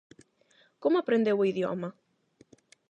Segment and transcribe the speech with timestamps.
[0.81, 1.89] Como aprendeu o idioma?